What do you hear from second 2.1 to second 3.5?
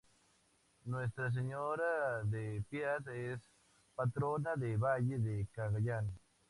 de Piat es